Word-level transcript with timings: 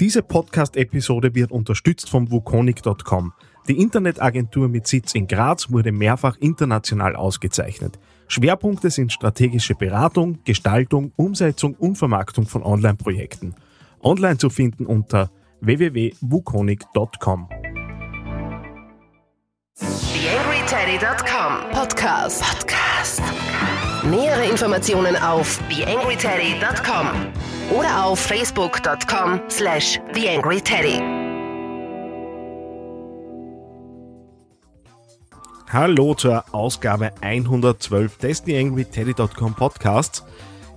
Diese 0.00 0.22
Podcast-Episode 0.22 1.34
wird 1.34 1.52
unterstützt 1.52 2.08
vom 2.08 2.30
Wukonic.com. 2.30 3.34
Die 3.68 3.78
Internetagentur 3.78 4.66
mit 4.66 4.86
Sitz 4.86 5.14
in 5.14 5.26
Graz 5.26 5.70
wurde 5.70 5.92
mehrfach 5.92 6.38
international 6.38 7.14
ausgezeichnet. 7.14 7.98
Schwerpunkte 8.26 8.88
sind 8.88 9.12
strategische 9.12 9.74
Beratung, 9.74 10.38
Gestaltung, 10.44 11.12
Umsetzung 11.16 11.74
und 11.74 11.96
Vermarktung 11.96 12.46
von 12.46 12.62
Online-Projekten. 12.62 13.54
Online 14.00 14.38
zu 14.38 14.48
finden 14.48 14.86
unter 14.86 15.30
www.wukonic.com. 15.60 17.48
TheAngryTeddy.com 19.76 21.70
Podcast. 21.72 22.42
Podcast. 22.42 23.22
Nähere 24.04 24.46
Informationen 24.46 25.16
auf 25.16 25.60
TheAngryTeddy.com 25.68 27.06
oder 27.70 28.04
auf 28.04 28.18
Facebook.com 28.18 29.40
slash 29.48 30.00
TheAngryTeddy. 30.12 31.00
Hallo 35.72 36.14
zur 36.14 36.44
Ausgabe 36.52 37.12
112 37.20 38.18
des 38.18 38.42
TheAngryTeddy.com 38.42 39.54
Podcasts. 39.54 40.24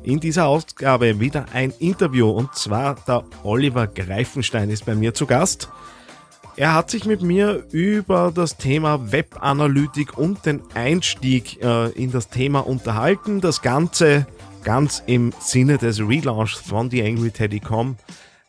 In 0.03 0.19
dieser 0.19 0.45
Ausgabe 0.45 1.19
wieder 1.19 1.45
ein 1.53 1.73
Interview 1.79 2.29
und 2.29 2.53
zwar 2.53 2.95
der 3.07 3.23
Oliver 3.43 3.87
Greifenstein 3.87 4.69
ist 4.69 4.85
bei 4.85 4.93
mir 4.93 5.15
zu 5.15 5.25
Gast. 5.25 5.69
Er 6.55 6.75
hat 6.75 6.91
sich 6.91 7.05
mit 7.05 7.23
mir 7.23 7.65
über 7.71 8.31
das 8.33 8.57
Thema 8.57 9.11
Webanalytik 9.11 10.15
und 10.15 10.45
den 10.45 10.61
Einstieg 10.75 11.63
äh, 11.63 11.89
in 11.93 12.11
das 12.11 12.29
Thema 12.29 12.59
unterhalten. 12.59 13.41
Das 13.41 13.63
Ganze 13.63 14.27
ganz 14.63 15.03
im 15.05 15.33
Sinne 15.39 15.77
des 15.77 15.99
Relaunchs 15.99 16.53
von 16.53 16.89
TheAngryTeddy.com, 16.89 17.97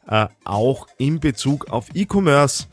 äh, 0.09 0.27
auch 0.45 0.87
in 0.99 1.21
Bezug 1.21 1.71
auf 1.71 1.87
E-Commerce. 1.95 2.67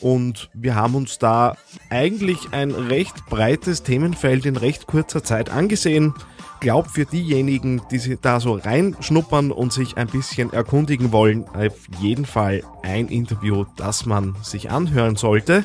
Und 0.00 0.50
wir 0.54 0.74
haben 0.74 0.94
uns 0.94 1.18
da 1.18 1.56
eigentlich 1.90 2.52
ein 2.52 2.70
recht 2.70 3.26
breites 3.26 3.82
Themenfeld 3.82 4.46
in 4.46 4.56
recht 4.56 4.86
kurzer 4.86 5.24
Zeit 5.24 5.50
angesehen. 5.50 6.14
Glaub 6.60 6.88
für 6.88 7.04
diejenigen, 7.04 7.82
die 7.90 7.98
sich 7.98 8.18
da 8.20 8.40
so 8.40 8.54
reinschnuppern 8.54 9.52
und 9.52 9.72
sich 9.72 9.96
ein 9.96 10.08
bisschen 10.08 10.52
erkundigen 10.52 11.12
wollen, 11.12 11.46
auf 11.48 11.74
jeden 12.00 12.26
Fall 12.26 12.62
ein 12.82 13.08
Interview, 13.08 13.64
das 13.76 14.06
man 14.06 14.36
sich 14.42 14.70
anhören 14.70 15.16
sollte. 15.16 15.64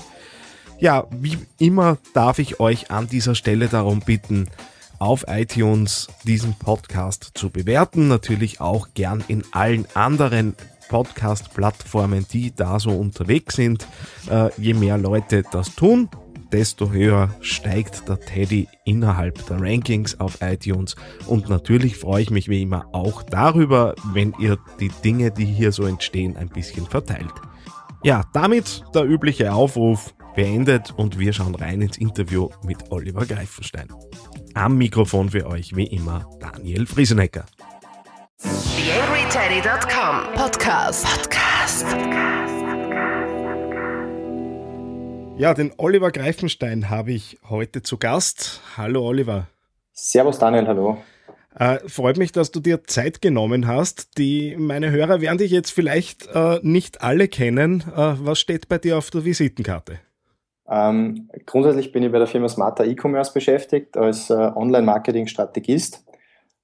Ja, 0.80 1.05
wie 1.11 1.38
immer 1.59 1.98
darf 2.14 2.39
ich 2.39 2.59
euch 2.59 2.92
an 2.92 3.08
dieser 3.08 3.36
Stelle 3.36 3.67
darum 3.67 4.02
bitten, 4.02 4.50
auf 5.03 5.25
iTunes 5.27 6.07
diesen 6.23 6.53
Podcast 6.53 7.31
zu 7.33 7.49
bewerten. 7.49 8.07
Natürlich 8.07 8.61
auch 8.61 8.93
gern 8.93 9.21
in 9.27 9.43
allen 9.51 9.85
anderen 9.95 10.55
Podcast-Plattformen, 10.87 12.25
die 12.31 12.55
da 12.55 12.79
so 12.79 12.91
unterwegs 12.91 13.57
sind. 13.57 13.85
Äh, 14.29 14.49
je 14.57 14.73
mehr 14.73 14.97
Leute 14.97 15.43
das 15.51 15.75
tun, 15.75 16.07
desto 16.53 16.91
höher 16.91 17.35
steigt 17.41 18.07
der 18.07 18.17
Teddy 18.17 18.69
innerhalb 18.85 19.45
der 19.47 19.59
Rankings 19.59 20.21
auf 20.21 20.37
iTunes. 20.41 20.95
Und 21.27 21.49
natürlich 21.49 21.97
freue 21.97 22.21
ich 22.21 22.29
mich 22.29 22.47
wie 22.47 22.61
immer 22.61 22.85
auch 22.93 23.23
darüber, 23.23 23.95
wenn 24.13 24.33
ihr 24.39 24.57
die 24.79 24.91
Dinge, 25.03 25.31
die 25.31 25.45
hier 25.45 25.73
so 25.73 25.83
entstehen, 25.83 26.37
ein 26.37 26.47
bisschen 26.47 26.85
verteilt. 26.85 27.33
Ja, 28.03 28.23
damit 28.31 28.83
der 28.95 29.03
übliche 29.03 29.51
Aufruf 29.53 30.13
beendet 30.33 30.93
und 30.95 31.19
wir 31.19 31.33
schauen 31.33 31.55
rein 31.55 31.81
ins 31.81 31.97
Interview 31.97 32.49
mit 32.63 32.89
Oliver 32.89 33.25
Greifenstein. 33.25 33.89
Am 34.55 34.77
Mikrofon 34.77 35.31
für 35.31 35.47
euch 35.47 35.75
wie 35.75 35.87
immer 35.87 36.30
Daniel 36.39 36.86
Friesenecker. 36.86 37.45
TheAngryTeddy.com 38.37 40.33
Podcast. 40.36 41.05
Podcast. 41.05 41.86
Ja, 45.39 45.55
den 45.55 45.73
Oliver 45.77 46.11
Greifenstein 46.11 46.92
habe 46.92 47.13
ich 47.13 47.39
heute 47.49 47.81
zu 47.81 47.97
Gast. 47.97 48.61
Hallo 48.77 49.03
Oliver. 49.08 49.47
Servus 49.92 50.37
Daniel, 50.37 50.67
hallo. 50.67 50.99
Äh, 51.55 51.80
freut 51.87 52.17
mich, 52.17 52.31
dass 52.31 52.52
du 52.52 52.59
dir 52.59 52.83
Zeit 52.83 53.23
genommen 53.23 53.65
hast. 53.65 54.19
Die, 54.19 54.55
meine 54.55 54.92
Hörer 54.92 55.19
werden 55.19 55.39
dich 55.39 55.49
jetzt 55.52 55.71
vielleicht 55.71 56.27
äh, 56.27 56.59
nicht 56.61 57.02
alle 57.02 57.27
kennen. 57.27 57.81
Äh, 57.95 58.13
was 58.19 58.39
steht 58.39 58.67
bei 58.69 58.77
dir 58.77 58.99
auf 58.99 59.09
der 59.09 59.25
Visitenkarte? 59.25 59.99
Ähm, 60.69 61.29
grundsätzlich 61.45 61.91
bin 61.91 62.03
ich 62.03 62.11
bei 62.11 62.19
der 62.19 62.27
Firma 62.27 62.47
Smarter 62.47 62.85
E-Commerce 62.85 63.33
beschäftigt 63.33 63.97
als 63.97 64.29
äh, 64.29 64.33
Online-Marketing-Strategist. 64.33 66.05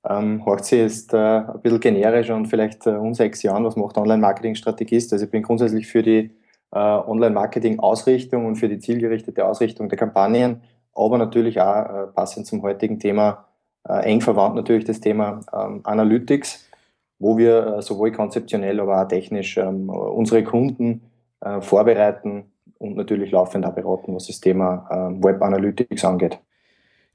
Ähm, 0.07 0.45
hört 0.45 0.63
sich 0.63 0.79
jetzt 0.79 1.13
äh, 1.13 1.17
ein 1.17 1.61
bisschen 1.61 1.81
generisch 1.81 2.29
und 2.29 2.47
vielleicht 2.47 2.87
äh, 2.87 2.91
unsexy 2.91 3.49
an, 3.49 3.65
was 3.65 3.75
macht 3.75 3.97
Online-Marketing-Strategist. 3.97 5.11
Also 5.11 5.25
ich 5.25 5.31
bin 5.31 5.43
grundsätzlich 5.43 5.87
für 5.87 6.01
die 6.01 6.31
äh, 6.71 6.77
Online-Marketing-Ausrichtung 6.79 8.45
und 8.45 8.55
für 8.55 8.69
die 8.69 8.79
zielgerichtete 8.79 9.45
Ausrichtung 9.45 9.89
der 9.89 9.97
Kampagnen, 9.97 10.61
aber 10.93 11.17
natürlich 11.17 11.59
auch 11.59 11.85
äh, 11.85 12.07
passend 12.13 12.47
zum 12.47 12.61
heutigen 12.61 12.99
Thema, 12.99 13.45
äh, 13.87 14.05
eng 14.05 14.21
verwandt 14.21 14.55
natürlich 14.55 14.85
das 14.85 15.01
Thema 15.01 15.41
ähm, 15.53 15.81
Analytics, 15.83 16.69
wo 17.17 17.37
wir 17.37 17.77
äh, 17.77 17.81
sowohl 17.81 18.11
konzeptionell, 18.11 18.79
aber 18.79 19.01
auch 19.01 19.07
technisch 19.07 19.57
ähm, 19.57 19.89
unsere 19.89 20.43
Kunden 20.43 21.01
äh, 21.41 21.59
vorbereiten 21.59 22.45
und 22.79 22.95
natürlich 22.95 23.31
laufend 23.31 23.65
auch 23.65 23.75
beraten, 23.75 24.15
was 24.15 24.27
das 24.27 24.39
Thema 24.39 24.89
ähm, 24.91 25.23
Web 25.23 25.41
Analytics 25.41 26.03
angeht. 26.03 26.39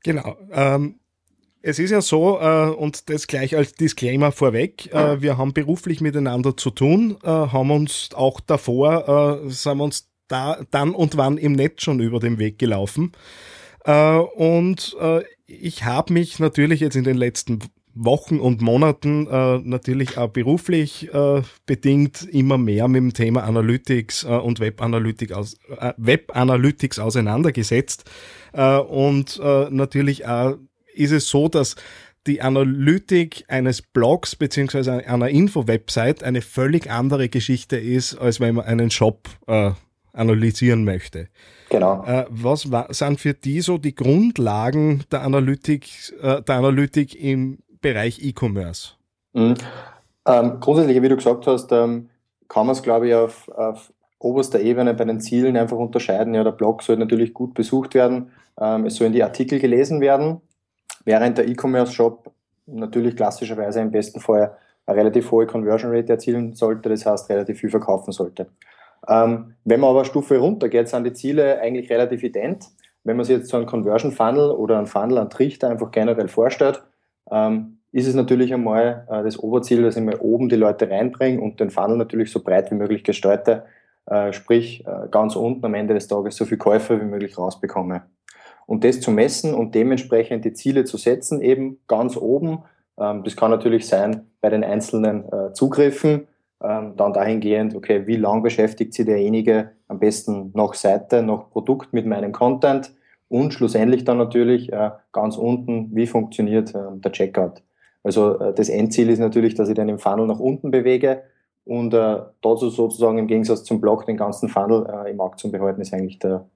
Genau. 0.05 0.37
Ähm, 0.53 1.01
es 1.63 1.79
ist 1.79 1.91
ja 1.91 2.03
so, 2.03 2.39
äh, 2.41 2.69
und 2.69 3.09
das 3.09 3.27
gleich 3.27 3.57
als 3.57 3.73
Disclaimer 3.73 4.33
vorweg, 4.33 4.93
äh, 4.93 5.23
wir 5.23 5.39
haben 5.39 5.55
beruflich 5.55 6.03
miteinander 6.03 6.57
zu 6.57 6.71
tun, 6.71 7.17
äh, 7.23 7.29
haben 7.29 7.71
uns 7.71 8.11
auch 8.15 8.41
davor, 8.41 9.43
äh, 9.47 9.51
sind 9.51 9.79
wir 9.79 9.85
uns 9.85 10.11
da, 10.29 10.59
dann 10.71 10.95
und 10.95 11.17
wann 11.17 11.39
im 11.39 11.53
Netz 11.53 11.83
schon 11.83 12.01
über 12.01 12.21
den 12.21 12.39
Weg 12.39 12.59
gelaufen. 12.59 13.13
Äh, 13.85 14.19
und 14.19 14.95
äh, 15.01 15.23
ich 15.47 15.85
habe 15.85 16.13
mich 16.13 16.39
natürlich 16.39 16.81
jetzt 16.81 16.97
in 16.97 17.05
den 17.05 17.17
letzten 17.17 17.61
Wochen 17.95 18.41
und 18.41 18.61
Monaten 18.61 19.27
äh, 19.29 19.59
natürlich 19.59 20.19
auch 20.19 20.29
beruflich 20.29 21.13
äh, 21.15 21.43
bedingt 21.65 22.23
immer 22.25 22.59
mehr 22.59 22.89
mit 22.89 23.01
dem 23.01 23.15
Thema 23.15 23.45
Analytics 23.45 24.25
äh, 24.25 24.29
und 24.29 24.59
Web, 24.59 24.83
Analytics 24.83 25.33
aus, 25.33 25.57
äh, 25.79 25.93
Web 25.97 26.35
Analytics 26.35 26.99
auseinandergesetzt. 26.99 28.11
Äh, 28.53 28.79
und 28.79 29.41
äh, 29.43 29.69
natürlich 29.71 30.27
auch 30.27 30.57
ist 30.93 31.13
es 31.13 31.29
so, 31.29 31.49
dass 31.49 31.77
die 32.27 32.41
Analytik 32.41 33.45
eines 33.49 33.83
Blogs 33.83 34.35
beziehungsweise 34.35 35.07
einer 35.07 35.29
Info-Website 35.29 36.25
eine 36.25 36.41
völlig 36.41 36.91
andere 36.91 37.29
Geschichte 37.29 37.77
ist, 37.77 38.17
als 38.17 38.41
wenn 38.41 38.55
man 38.55 38.65
einen 38.65 38.91
Shop 38.91 39.29
analysieren 40.15 40.85
möchte. 40.85 41.29
Genau. 41.69 42.03
Was 42.31 42.63
sind 42.91 43.21
für 43.21 43.35
die 43.35 43.61
so 43.61 43.77
die 43.77 43.95
Grundlagen 43.95 45.05
der 45.13 45.21
Analytik, 45.21 46.15
der 46.23 46.49
Analytik 46.49 47.15
im 47.21 47.59
Bereich 47.85 48.25
E-Commerce? 48.25 48.93
Mhm. 49.35 49.55
Ähm, 50.27 50.59
grundsätzlich, 50.59 51.03
wie 51.03 51.09
du 51.09 51.17
gesagt 51.17 51.47
hast, 51.47 51.71
ähm, 51.71 52.09
kann 52.49 52.67
man 52.67 52.75
es, 52.75 52.83
glaube 52.83 53.09
ich, 53.09 53.15
auf, 53.15 53.49
auf, 53.51 53.93
oberster 54.19 54.59
Ebene 54.59 54.95
bei 54.95 55.05
den 55.05 55.21
Zielen 55.21 55.55
einfach 55.55 55.77
unterscheiden. 55.77 56.33
Ja, 56.33 56.43
der 56.43 56.53
Blog 56.53 56.83
soll 56.83 56.97
natürlich 56.97 57.35
gut 57.35 57.53
besucht 57.53 57.93
werden, 57.93 58.33
ähm, 58.59 58.87
es 58.87 58.97
sollen 58.97 59.13
die 59.13 59.23
Artikel 59.23 59.59
gelesen 59.59 60.01
werden, 60.01 60.41
während 61.05 61.37
der 61.37 61.47
E-Commerce-Shop 61.47 62.33
natürlich 62.65 63.17
klassischerweise 63.17 63.81
im 63.81 63.91
besten 63.91 64.21
Fall 64.21 64.57
eine 64.87 64.97
relativ 64.97 65.31
hohe 65.31 65.47
Conversion 65.47 65.95
Rate 65.95 66.15
erzielen 66.15 66.55
sollte, 66.55 66.89
das 66.89 67.05
heißt 67.05 67.29
relativ 67.29 67.61
viel 67.61 67.69
verkaufen 67.69 68.13
sollte. 68.13 68.47
Ähm, 69.07 69.57
wenn 69.65 69.81
man 69.81 69.91
aber 69.91 70.01
eine 70.01 70.09
Stufe 70.09 70.39
runter 70.39 70.71
geht, 70.71 70.89
sind 70.89 71.05
die 71.05 71.13
Ziele 71.13 71.61
eigentlich 71.61 71.91
relativ 71.91 72.23
ident. 72.23 72.69
Wenn 73.03 73.19
man 73.19 73.27
sich 73.27 73.37
jetzt 73.37 73.51
so 73.51 73.59
einen 73.59 73.67
Conversion 73.67 74.13
Funnel 74.13 74.53
oder 74.53 74.79
einen 74.79 74.87
Funnel 74.87 75.19
an 75.19 75.29
Trichter 75.29 75.69
einfach 75.69 75.91
generell 75.91 76.29
vorstellt, 76.29 76.83
ähm, 77.31 77.74
ist 77.95 78.09
es 78.09 78.15
natürlich 78.17 78.53
einmal 78.53 79.07
äh, 79.09 79.23
das 79.23 79.39
Oberziel, 79.39 79.83
dass 79.83 79.97
ich 79.97 80.03
mal 80.03 80.17
oben 80.17 80.49
die 80.49 80.57
Leute 80.57 80.91
reinbringe 80.91 81.41
und 81.41 81.61
den 81.61 81.71
Funnel 81.71 81.97
natürlich 81.97 82.33
so 82.33 82.43
breit 82.43 82.73
wie 82.73 82.75
möglich 82.75 83.05
gestalte, 83.05 83.67
äh, 84.07 84.33
sprich 84.33 84.85
äh, 84.85 85.09
ganz 85.13 85.37
unten 85.37 85.65
am 85.65 85.75
Ende 85.75 85.95
des 85.95 86.09
Tages 86.09 86.35
so 86.35 86.45
viel 86.45 86.59
Käufer 86.59 87.01
wie 87.01 87.05
möglich 87.05 87.39
rausbekomme. 87.39 88.03
Und 88.67 88.83
das 88.83 89.01
zu 89.01 89.13
messen 89.13 89.55
und 89.55 89.77
dementsprechend 89.77 90.45
die 90.45 90.55
Ziele 90.55 90.85
zu 90.85 90.97
setzen, 90.97 91.41
eben 91.41 91.79
ganz 91.87 92.17
oben, 92.17 92.65
ähm, 92.99 93.23
das 93.23 93.37
kann 93.37 93.53
natürlich 93.53 93.87
sein 93.87 94.27
bei 94.41 94.51
den 94.51 94.65
einzelnen 94.65 95.25
Zugriffen, 95.55 96.27
ähm, 96.63 96.95
dann 96.97 97.13
dahingehend, 97.13 97.77
okay, 97.77 98.09
wie 98.09 98.17
lang 98.17 98.43
beschäftigt 98.43 98.93
sich 98.93 99.07
derjenige 99.07 99.71
am 99.87 100.01
besten 100.01 100.51
nach 100.55 100.75
Seite, 100.75 101.23
nach 101.23 101.49
Produkt 101.49 101.93
mit 101.93 102.07
meinem 102.07 102.33
Content, 102.33 102.93
und 103.29 103.55
schlussendlich 103.55 104.05
dann 104.05 104.19
natürlich 104.19 104.71
ganz 105.13 105.39
unten, 105.39 105.91
wie 105.97 106.07
funktioniert 106.07 106.75
äh, 106.75 106.79
der 106.97 107.11
Checkout. 107.11 107.63
Also 108.05 108.39
äh, 108.39 108.55
das 108.55 108.69
Endziel 108.69 109.11
ist 109.11 109.19
natürlich, 109.19 109.55
dass 109.55 109.69
ich 109.69 109.75
den 109.75 109.89
im 109.89 109.99
Funnel 109.99 110.27
nach 110.27 110.39
unten 110.39 110.71
bewege 110.71 111.23
und 111.65 111.93
äh, 111.95 112.21
dazu 112.43 112.69
sozusagen 112.71 113.19
im 113.19 113.27
Gegensatz 113.27 113.65
zum 113.65 113.81
Block 113.81 114.07
den 114.07 114.17
ganzen 114.17 114.49
Funnel 114.49 114.87
äh, 114.87 115.11
im 115.11 115.17
Markt 115.17 115.41
zu 115.41 115.51
behalten, 115.51 115.81
ist 115.81 115.93
eigentlich 115.93 116.19
der, 116.19 116.47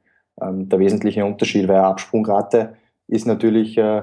ähm, 0.41 0.69
der 0.69 0.79
wesentliche 0.79 1.25
Unterschied, 1.25 1.67
weil 1.67 1.79
Absprungrate 1.79 2.75
ist 3.09 3.27
natürlich 3.27 3.79
äh, 3.79 4.03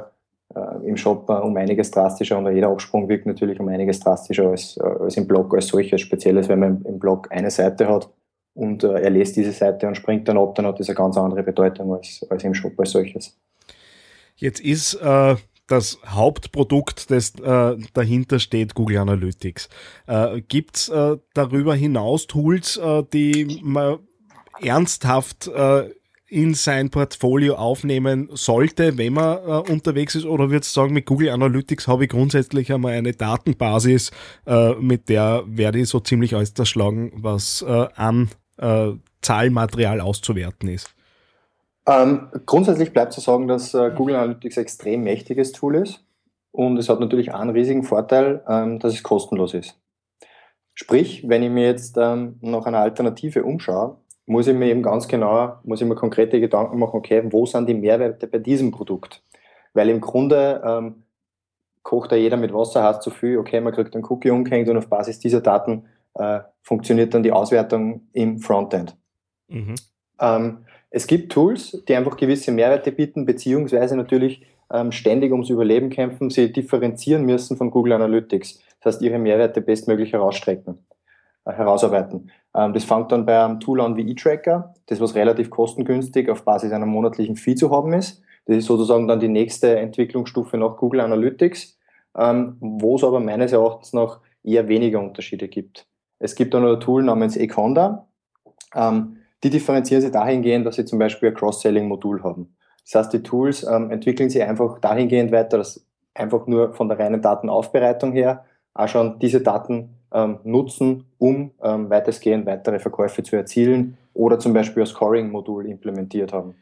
äh, 0.55 0.59
im 0.83 0.97
Shop 0.97 1.29
äh, 1.29 1.33
um 1.33 1.55
einiges 1.55 1.91
drastischer 1.91 2.39
und 2.39 2.51
jeder 2.53 2.69
Absprung 2.69 3.07
wirkt 3.07 3.27
natürlich 3.27 3.59
um 3.59 3.67
einiges 3.67 3.99
drastischer 3.99 4.49
als, 4.49 4.79
als 4.79 5.15
im 5.15 5.27
Blog 5.27 5.53
als 5.53 5.67
solches. 5.67 6.01
Speziell 6.01 6.47
wenn 6.49 6.59
man 6.59 6.81
im 6.83 6.97
Blog 6.97 7.27
eine 7.31 7.51
Seite 7.51 7.87
hat 7.87 8.09
und 8.55 8.83
er 8.83 9.09
lässt 9.09 9.35
diese 9.35 9.51
Seite 9.51 9.87
und 9.87 9.95
springt 9.95 10.27
dann 10.27 10.37
ab, 10.37 10.55
dann 10.55 10.65
hat 10.65 10.79
das 10.79 10.89
eine 10.89 10.95
ganz 10.95 11.17
andere 11.17 11.43
Bedeutung 11.43 11.93
als, 11.93 12.25
als 12.29 12.43
im 12.43 12.53
Shop 12.53 12.79
als 12.79 12.91
solches. 12.91 13.37
Jetzt 14.37 14.61
ist 14.61 14.95
äh, 14.95 15.35
das 15.67 15.99
Hauptprodukt, 16.05 17.09
das 17.09 17.33
äh, 17.35 17.77
dahinter 17.93 18.39
steht, 18.39 18.75
Google 18.75 18.97
Analytics. 18.97 19.69
Äh, 20.07 20.41
Gibt 20.41 20.77
es 20.77 20.89
äh, 20.89 21.17
darüber 21.33 21.75
hinaus 21.75 22.27
Tools, 22.27 22.77
äh, 22.77 23.03
die 23.11 23.59
man 23.63 23.99
ernsthaft 24.61 25.47
äh, 25.47 25.89
in 26.27 26.53
sein 26.53 26.89
Portfolio 26.89 27.55
aufnehmen 27.55 28.29
sollte, 28.33 28.97
wenn 28.97 29.13
man 29.13 29.37
äh, 29.37 29.71
unterwegs 29.71 30.15
ist? 30.15 30.25
Oder 30.25 30.49
würdest 30.49 30.75
du 30.75 30.81
sagen, 30.81 30.93
mit 30.93 31.05
Google 31.05 31.29
Analytics 31.29 31.87
habe 31.87 32.05
ich 32.05 32.09
grundsätzlich 32.09 32.71
einmal 32.71 32.93
eine 32.93 33.13
Datenbasis, 33.13 34.11
äh, 34.45 34.73
mit 34.75 35.09
der 35.09 35.43
werde 35.47 35.79
ich 35.79 35.89
so 35.89 35.99
ziemlich 35.99 36.35
alles 36.35 36.53
zerschlagen, 36.53 37.11
was 37.15 37.63
an 37.63 38.29
Zahlmaterial 39.21 39.99
auszuwerten 39.99 40.69
ist? 40.69 40.95
Ähm, 41.87 42.29
grundsätzlich 42.45 42.93
bleibt 42.93 43.13
zu 43.13 43.21
sagen, 43.21 43.47
dass 43.47 43.73
äh, 43.73 43.91
Google 43.95 44.15
Analytics 44.15 44.57
ein 44.57 44.61
extrem 44.63 45.03
mächtiges 45.03 45.51
Tool 45.51 45.75
ist 45.75 46.03
und 46.51 46.77
es 46.77 46.89
hat 46.89 46.99
natürlich 46.99 47.33
einen 47.33 47.51
riesigen 47.51 47.83
Vorteil, 47.83 48.43
ähm, 48.47 48.79
dass 48.79 48.93
es 48.93 49.03
kostenlos 49.03 49.53
ist. 49.53 49.79
Sprich, 50.73 51.27
wenn 51.27 51.43
ich 51.43 51.51
mir 51.51 51.65
jetzt 51.65 51.97
ähm, 51.97 52.37
nach 52.41 52.65
einer 52.65 52.79
Alternative 52.79 53.43
umschaue, 53.43 53.97
muss 54.25 54.47
ich 54.47 54.55
mir 54.55 54.67
eben 54.67 54.81
ganz 54.81 55.07
genau, 55.07 55.59
muss 55.63 55.81
ich 55.81 55.87
mir 55.87 55.95
konkrete 55.95 56.39
Gedanken 56.39 56.79
machen, 56.79 56.97
okay, 56.97 57.23
wo 57.31 57.45
sind 57.45 57.69
die 57.69 57.75
Mehrwerte 57.75 58.27
bei 58.27 58.39
diesem 58.39 58.71
Produkt? 58.71 59.21
Weil 59.73 59.89
im 59.89 60.01
Grunde 60.01 60.61
ähm, 60.65 61.03
kocht 61.83 62.11
da 62.11 62.15
jeder 62.15 62.37
mit 62.37 62.51
Wasser, 62.51 62.83
heißt 62.83 63.03
zu 63.03 63.11
viel, 63.11 63.37
okay, 63.37 63.61
man 63.61 63.73
kriegt 63.73 63.93
einen 63.93 64.05
Cookie 64.05 64.31
umgehängt 64.31 64.67
und 64.67 64.77
auf 64.77 64.87
Basis 64.87 65.19
dieser 65.19 65.41
Daten 65.41 65.85
äh, 66.15 66.39
funktioniert 66.63 67.13
dann 67.13 67.21
die 67.21 67.31
Auswertung 67.31 68.07
im 68.13 68.39
Frontend. 68.39 68.97
Mhm. 69.47 69.75
Ähm, 70.19 70.59
es 70.89 71.07
gibt 71.07 71.31
Tools, 71.31 71.83
die 71.87 71.95
einfach 71.95 72.17
gewisse 72.17 72.51
Mehrwerte 72.51 72.91
bieten, 72.91 73.25
beziehungsweise 73.25 73.97
natürlich 73.97 74.45
ähm, 74.71 74.91
ständig 74.91 75.31
ums 75.31 75.49
Überleben 75.49 75.89
kämpfen. 75.89 76.29
Sie 76.29 76.51
differenzieren 76.51 77.25
müssen 77.25 77.57
von 77.57 77.71
Google 77.71 77.93
Analytics. 77.93 78.59
Das 78.81 78.95
heißt, 78.95 79.01
ihre 79.01 79.19
Mehrwerte 79.19 79.61
bestmöglich 79.61 80.13
herausstrecken, 80.13 80.85
äh, 81.45 81.51
herausarbeiten. 81.51 82.31
Ähm, 82.55 82.73
das 82.73 82.83
fängt 82.83 83.11
dann 83.11 83.25
bei 83.25 83.43
einem 83.43 83.59
Tool 83.59 83.81
an 83.81 83.97
wie 83.97 84.09
eTracker, 84.09 84.73
das 84.85 85.01
was 85.01 85.15
relativ 85.15 85.49
kostengünstig 85.49 86.29
auf 86.29 86.43
Basis 86.43 86.71
einer 86.71 86.85
monatlichen 86.85 87.35
Fee 87.35 87.55
zu 87.55 87.71
haben 87.71 87.93
ist. 87.93 88.21
Das 88.45 88.57
ist 88.57 88.65
sozusagen 88.65 89.07
dann 89.07 89.19
die 89.19 89.27
nächste 89.27 89.77
Entwicklungsstufe 89.77 90.57
nach 90.57 90.77
Google 90.77 91.01
Analytics, 91.01 91.77
ähm, 92.17 92.57
wo 92.59 92.95
es 92.95 93.03
aber 93.03 93.19
meines 93.19 93.51
Erachtens 93.51 93.93
noch 93.93 94.19
eher 94.43 94.67
weniger 94.67 94.99
Unterschiede 94.99 95.47
gibt. 95.47 95.87
Es 96.19 96.35
gibt 96.35 96.53
dann 96.53 96.65
ein 96.65 96.79
Tool 96.79 97.03
namens 97.03 97.35
Econda. 97.35 98.07
Ähm, 98.73 99.17
die 99.45 99.51
differenzieren 99.51 100.01
sich 100.01 100.11
dahingehend, 100.11 100.65
dass 100.65 100.75
sie 100.75 100.85
zum 100.85 100.97
Beispiel 100.97 101.29
ein 101.29 101.35
Cross-Selling-Modul 101.35 102.23
haben. 102.23 102.55
Das 102.83 102.95
heißt, 102.95 103.13
die 103.13 103.21
Tools 103.21 103.61
ähm, 103.61 103.91
entwickeln 103.91 104.27
sich 104.27 104.41
einfach 104.41 104.79
dahingehend 104.79 105.31
weiter, 105.31 105.59
dass 105.59 105.85
einfach 106.15 106.47
nur 106.47 106.73
von 106.73 106.89
der 106.89 106.97
reinen 106.97 107.21
Datenaufbereitung 107.21 108.11
her 108.13 108.43
auch 108.73 108.87
schon 108.87 109.19
diese 109.19 109.41
Daten 109.41 109.97
ähm, 110.11 110.39
nutzen, 110.43 111.05
um 111.19 111.51
ähm, 111.61 111.91
weitestgehend 111.91 112.47
weitere 112.47 112.79
Verkäufe 112.79 113.21
zu 113.21 113.35
erzielen 113.35 113.99
oder 114.15 114.39
zum 114.39 114.51
Beispiel 114.51 114.81
ein 114.81 114.87
Scoring-Modul 114.87 115.67
implementiert 115.67 116.33
haben. 116.33 116.55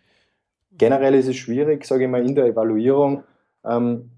Generell 0.78 1.16
ist 1.16 1.30
es 1.30 1.38
schwierig, 1.38 1.86
sage 1.86 2.04
ich 2.04 2.10
mal, 2.10 2.26
in 2.26 2.36
der 2.36 2.48
Evaluierung 2.48 3.24
ähm, 3.64 4.12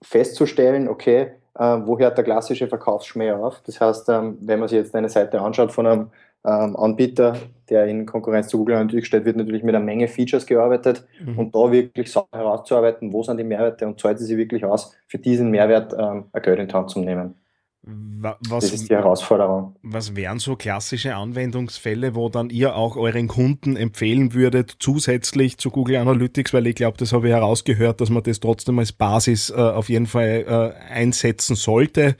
festzustellen, 0.00 0.86
okay, 0.86 1.32
äh, 1.58 1.78
wo 1.84 1.98
hört 1.98 2.16
der 2.16 2.24
klassische 2.24 2.68
Verkaufsschmäh 2.68 3.32
auf? 3.32 3.60
Das 3.66 3.80
heißt, 3.80 4.08
ähm, 4.10 4.38
wenn 4.42 4.60
man 4.60 4.68
sich 4.68 4.78
jetzt 4.78 4.94
eine 4.94 5.08
Seite 5.08 5.40
anschaut 5.40 5.72
von 5.72 5.86
einem 5.88 6.10
ähm, 6.44 6.76
Anbieter, 6.76 7.36
der 7.68 7.86
in 7.86 8.06
Konkurrenz 8.06 8.48
zu 8.48 8.58
Google 8.58 8.76
natürlich 8.76 9.06
steht, 9.06 9.24
wird 9.24 9.36
natürlich 9.36 9.62
mit 9.62 9.74
einer 9.74 9.84
Menge 9.84 10.08
Features 10.08 10.46
gearbeitet 10.46 11.06
mhm. 11.24 11.38
und 11.38 11.54
da 11.54 11.70
wirklich 11.70 12.10
so 12.10 12.26
herauszuarbeiten, 12.32 13.12
wo 13.12 13.22
sind 13.22 13.36
die 13.36 13.44
Mehrwerte 13.44 13.86
und 13.86 14.00
zahlt 14.00 14.18
sie 14.18 14.24
sich 14.24 14.36
wirklich 14.36 14.64
aus, 14.64 14.96
für 15.06 15.18
diesen 15.18 15.50
Mehrwert 15.50 15.92
ähm, 15.96 16.24
ein 16.32 16.42
Geld 16.42 16.58
in 16.58 16.68
die 16.68 16.74
Hand 16.74 16.90
zu 16.90 17.00
nehmen. 17.00 17.34
Was, 17.82 18.36
das 18.46 18.72
ist 18.72 18.90
die 18.90 18.94
Herausforderung. 18.94 19.74
Was 19.82 20.14
wären 20.14 20.38
so 20.38 20.54
klassische 20.54 21.16
Anwendungsfälle, 21.16 22.14
wo 22.14 22.28
dann 22.28 22.50
ihr 22.50 22.76
auch 22.76 22.96
euren 22.96 23.26
Kunden 23.26 23.76
empfehlen 23.76 24.34
würdet, 24.34 24.76
zusätzlich 24.80 25.56
zu 25.56 25.70
Google 25.70 25.96
Analytics, 25.96 26.52
weil 26.52 26.66
ich 26.66 26.74
glaube, 26.74 26.98
das 26.98 27.14
habe 27.14 27.28
ich 27.28 27.34
herausgehört, 27.34 28.02
dass 28.02 28.10
man 28.10 28.22
das 28.22 28.40
trotzdem 28.40 28.78
als 28.78 28.92
Basis 28.92 29.48
äh, 29.48 29.54
auf 29.54 29.88
jeden 29.88 30.06
Fall 30.06 30.44
äh, 30.46 30.92
einsetzen 30.92 31.56
sollte, 31.56 32.16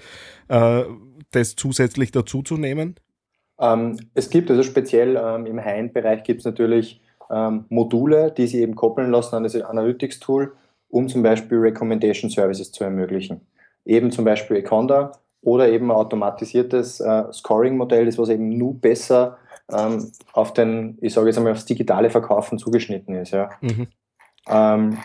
äh, 0.49 0.83
das 1.31 1.57
zusätzlich 1.57 2.11
dazuzunehmen? 2.11 2.97
Ähm, 3.61 3.99
es 4.15 4.31
gibt 4.31 4.51
also 4.51 4.63
speziell 4.63 5.17
ähm, 5.23 5.47
im 5.47 5.63
High-End-Bereich 5.63 6.23
gibt 6.23 6.41
es 6.41 6.45
natürlich 6.47 7.01
ähm, 7.31 7.67
Module, 7.69 8.33
die 8.33 8.47
sie 8.47 8.61
eben 8.61 8.75
koppeln 8.75 9.11
lassen 9.11 9.37
an 9.37 9.43
das 9.43 9.55
Analytics-Tool, 9.55 10.53
um 10.89 11.09
zum 11.09 11.23
Beispiel 11.23 11.59
Recommendation 11.59 12.31
Services 12.31 12.73
zu 12.73 12.85
ermöglichen. 12.85 13.43
Eben 13.85 14.11
zum 14.11 14.25
Beispiel 14.25 14.57
Econda 14.57 15.13
oder 15.43 15.69
eben 15.69 15.91
ein 15.91 15.97
automatisiertes 15.97 17.01
äh, 17.01 17.33
Scoring-Modell, 17.33 18.07
das 18.07 18.19
was 18.19 18.29
eben 18.29 18.49
nur 18.57 18.75
besser 18.75 19.39
ähm, 19.71 20.11
auf 20.33 20.53
den, 20.53 20.99
ich 21.01 21.15
sage 21.15 21.29
jetzt 21.29 21.39
einmal, 21.39 21.53
aufs 21.53 21.65
digitale 21.65 22.11
Verkaufen 22.11 22.59
zugeschnitten 22.59 23.15
ist. 23.15 23.33
Ja. 23.33 23.51
Mhm. 23.61 23.87
Ähm, 24.49 24.99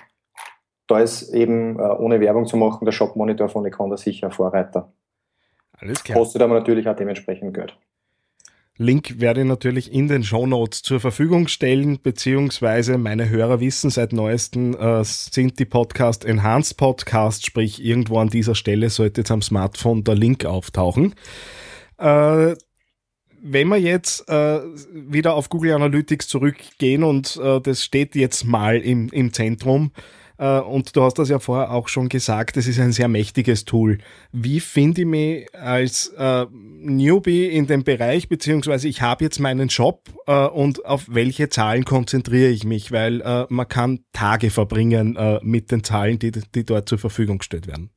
da 0.88 1.00
ist 1.00 1.34
eben, 1.34 1.80
äh, 1.80 1.84
ohne 1.84 2.20
Werbung 2.20 2.46
zu 2.46 2.58
machen, 2.58 2.86
der 2.86 2.92
Shop-Monitor 2.92 3.50
von 3.50 3.66
Econda 3.66 3.98
sicher 3.98 4.28
ein 4.28 4.34
Vorreiter. 4.34 4.92
Alles 5.80 6.04
klar. 6.04 6.18
Kostet 6.18 6.42
aber 6.42 6.54
natürlich 6.54 6.88
auch 6.88 6.96
dementsprechend 6.96 7.54
Geld. 7.54 7.78
Link 8.78 9.22
werde 9.22 9.42
ich 9.42 9.48
natürlich 9.48 9.92
in 9.94 10.10
den 10.10 10.24
Show 10.24 10.46
Notes 10.46 10.82
zur 10.82 11.00
Verfügung 11.00 11.48
stellen, 11.48 12.00
beziehungsweise 12.02 12.98
meine 12.98 13.30
Hörer 13.30 13.62
wissen 13.62 13.90
seit 13.90 14.12
neuestem 14.12 14.76
äh, 14.76 15.02
sind 15.04 15.60
die 15.60 15.66
Podcast 15.66 16.26
Enhanced 16.26 16.76
Podcasts, 16.76 17.46
sprich 17.46 17.82
irgendwo 17.82 18.20
an 18.20 18.28
dieser 18.28 18.54
Stelle 18.54 18.90
sollte 18.90 19.22
jetzt 19.22 19.32
am 19.32 19.42
Smartphone 19.42 20.04
der 20.04 20.16
Link 20.16 20.44
auftauchen. 20.44 21.16
Äh, 21.98 22.56
wenn 23.48 23.68
wir 23.70 23.78
jetzt 23.78 24.28
äh, 24.28 24.60
wieder 24.92 25.36
auf 25.36 25.48
Google 25.48 25.74
Analytics 25.74 26.28
zurückgehen 26.28 27.04
und 27.04 27.38
äh, 27.38 27.62
das 27.62 27.82
steht 27.82 28.16
jetzt 28.16 28.44
mal 28.44 28.82
im, 28.82 29.08
im 29.10 29.32
Zentrum, 29.32 29.92
und 30.38 30.96
du 30.96 31.02
hast 31.02 31.18
das 31.20 31.30
ja 31.30 31.40
vorher 31.40 31.72
auch 31.72 31.88
schon 31.88 32.10
gesagt, 32.10 32.58
es 32.58 32.68
ist 32.68 32.80
ein 32.80 32.92
sehr 32.92 33.08
mächtiges 33.08 33.66
Tool. 33.66 34.00
Wie 34.32 34.60
finde 34.60 35.02
ich 35.02 35.08
mich 35.08 35.56
als 35.56 36.14
äh, 36.18 36.46
Newbie 36.52 37.48
in 37.48 37.68
dem 37.68 37.84
Bereich, 37.84 38.28
beziehungsweise 38.28 38.88
ich 38.88 39.02
habe 39.02 39.24
jetzt 39.24 39.40
meinen 39.40 39.70
Job 39.70 40.02
äh, 40.28 40.48
und 40.48 40.86
auf 40.86 41.06
welche 41.10 41.50
Zahlen 41.50 41.86
konzentriere 41.86 42.50
ich 42.50 42.66
mich? 42.66 42.92
Weil 42.92 43.22
äh, 43.22 43.46
man 43.50 43.68
kann 43.68 44.00
Tage 44.14 44.50
verbringen 44.50 45.16
äh, 45.16 45.40
mit 45.42 45.72
den 45.72 45.84
Zahlen, 45.84 46.20
die, 46.20 46.32
die 46.32 46.66
dort 46.66 46.90
zur 46.90 46.98
Verfügung 46.98 47.38
gestellt 47.38 47.68
werden. 47.68 47.90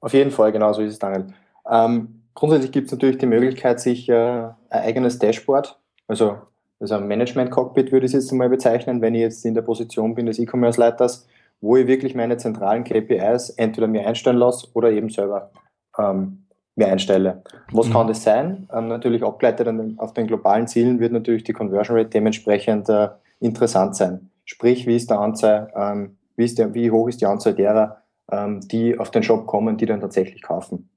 Auf 0.00 0.12
jeden 0.12 0.30
Fall, 0.30 0.52
genau 0.52 0.72
so 0.72 0.82
ist 0.82 0.92
es, 0.92 0.98
Daniel. 0.98 1.26
Ähm, 1.70 2.22
grundsätzlich 2.34 2.72
gibt 2.72 2.86
es 2.86 2.92
natürlich 2.92 3.18
die 3.18 3.26
Möglichkeit, 3.26 3.80
sich 3.80 4.08
äh, 4.08 4.14
ein 4.14 4.52
eigenes 4.70 5.18
Dashboard, 5.18 5.78
also 6.06 6.36
also 6.78 6.96
ein 6.96 7.06
Management-Cockpit 7.06 7.90
würde 7.90 8.06
ich 8.06 8.12
es 8.12 8.24
jetzt 8.24 8.32
mal 8.32 8.48
bezeichnen, 8.48 9.00
wenn 9.00 9.14
ich 9.14 9.22
jetzt 9.22 9.44
in 9.46 9.54
der 9.54 9.62
Position 9.62 10.14
bin 10.14 10.26
des 10.26 10.38
E-Commerce-Leiters, 10.38 11.26
wo 11.60 11.76
ich 11.76 11.86
wirklich 11.86 12.14
meine 12.14 12.36
zentralen 12.36 12.84
KPIs 12.84 13.50
entweder 13.50 13.86
mir 13.86 14.06
einstellen 14.06 14.36
lasse 14.36 14.68
oder 14.74 14.90
eben 14.90 15.10
selber 15.10 15.50
ähm, 15.98 16.46
mir 16.76 16.88
einstelle. 16.88 17.42
Was 17.72 17.88
mhm. 17.88 17.92
kann 17.92 18.06
das 18.08 18.22
sein? 18.22 18.68
Ähm, 18.72 18.88
natürlich 18.88 19.22
abgeleitet 19.22 19.68
auf 19.96 20.12
den 20.12 20.26
globalen 20.26 20.68
Zielen 20.68 21.00
wird 21.00 21.12
natürlich 21.12 21.44
die 21.44 21.54
Conversion 21.54 21.96
Rate 21.96 22.10
dementsprechend 22.10 22.88
äh, 22.88 23.08
interessant 23.40 23.96
sein. 23.96 24.30
Sprich, 24.44 24.86
wie 24.86 24.96
ist 24.96 25.10
der 25.10 25.18
Anzahl, 25.18 25.72
ähm, 25.74 26.18
wie, 26.36 26.44
ist 26.44 26.58
der, 26.58 26.74
wie 26.74 26.90
hoch 26.90 27.08
ist 27.08 27.20
die 27.20 27.26
Anzahl 27.26 27.54
derer, 27.54 28.02
ähm, 28.30 28.60
die 28.60 28.98
auf 28.98 29.10
den 29.10 29.22
Shop 29.22 29.46
kommen, 29.46 29.76
die 29.76 29.86
dann 29.86 30.00
tatsächlich 30.00 30.42
kaufen. 30.42 30.90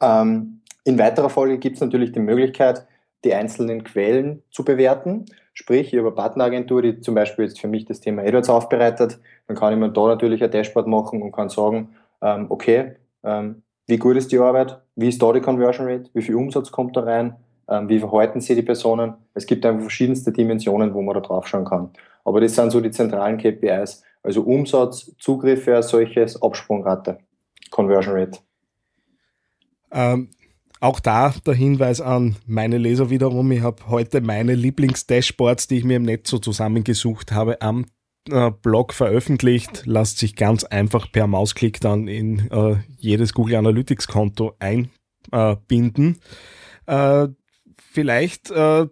Ähm, 0.00 0.62
in 0.84 0.98
weiterer 0.98 1.30
Folge 1.30 1.58
gibt 1.58 1.76
es 1.76 1.82
natürlich 1.82 2.12
die 2.12 2.20
Möglichkeit, 2.20 2.86
die 3.24 3.34
einzelnen 3.34 3.84
Quellen 3.84 4.42
zu 4.50 4.64
bewerten. 4.64 5.26
Sprich, 5.60 5.92
ich 5.92 5.98
habe 5.98 6.06
eine 6.06 6.14
Partneragentur, 6.14 6.82
die 6.82 7.00
zum 7.00 7.16
Beispiel 7.16 7.46
jetzt 7.46 7.60
für 7.60 7.66
mich 7.66 7.84
das 7.84 7.98
Thema 7.98 8.22
AdWords 8.22 8.48
aufbereitet, 8.48 9.18
dann 9.48 9.56
kann 9.56 9.72
ich 9.72 9.78
mir 9.80 9.90
da 9.90 10.06
natürlich 10.06 10.40
ein 10.40 10.52
Dashboard 10.52 10.86
machen 10.86 11.20
und 11.20 11.32
kann 11.32 11.48
sagen, 11.48 11.96
ähm, 12.22 12.46
okay, 12.48 12.92
ähm, 13.24 13.64
wie 13.88 13.96
gut 13.96 14.16
ist 14.16 14.30
die 14.30 14.38
Arbeit, 14.38 14.80
wie 14.94 15.08
ist 15.08 15.20
da 15.20 15.32
die 15.32 15.40
Conversion 15.40 15.88
Rate, 15.88 16.10
wie 16.14 16.22
viel 16.22 16.36
Umsatz 16.36 16.70
kommt 16.70 16.96
da 16.96 17.00
rein, 17.00 17.34
ähm, 17.68 17.88
wie 17.88 17.98
verhalten 17.98 18.40
sich 18.40 18.54
die 18.54 18.62
Personen. 18.62 19.14
Es 19.34 19.46
gibt 19.46 19.66
einfach 19.66 19.80
verschiedenste 19.80 20.30
Dimensionen, 20.30 20.94
wo 20.94 21.02
man 21.02 21.14
da 21.14 21.20
drauf 21.22 21.48
schauen 21.48 21.64
kann. 21.64 21.90
Aber 22.24 22.40
das 22.40 22.54
sind 22.54 22.70
so 22.70 22.80
die 22.80 22.92
zentralen 22.92 23.36
KPIs, 23.36 24.04
also 24.22 24.42
Umsatz, 24.42 25.10
Zugriffe 25.18 25.74
als 25.74 25.88
solches, 25.88 26.40
Absprungrate, 26.40 27.18
Conversion 27.72 28.14
Rate. 28.14 28.38
Ähm, 29.90 30.30
auch 30.80 31.00
da 31.00 31.34
der 31.46 31.54
Hinweis 31.54 32.00
an 32.00 32.36
meine 32.46 32.78
Leser 32.78 33.10
wiederum. 33.10 33.50
Ich 33.52 33.62
habe 33.62 33.88
heute 33.88 34.20
meine 34.20 34.54
Lieblings-Dashboards, 34.54 35.68
die 35.68 35.78
ich 35.78 35.84
mir 35.84 35.96
im 35.96 36.04
Netz 36.04 36.30
so 36.30 36.38
zusammengesucht 36.38 37.32
habe, 37.32 37.60
am 37.62 37.86
äh, 38.30 38.50
Blog 38.50 38.92
veröffentlicht, 38.92 39.86
lässt 39.86 40.18
sich 40.18 40.36
ganz 40.36 40.64
einfach 40.64 41.10
per 41.10 41.26
Mausklick 41.26 41.80
dann 41.80 42.08
in 42.08 42.50
äh, 42.50 42.76
jedes 42.96 43.32
Google 43.32 43.56
Analytics 43.56 44.06
Konto 44.08 44.54
einbinden. 44.58 46.18
Äh, 46.86 47.28
vielleicht 47.76 48.50
äh, 48.50 48.86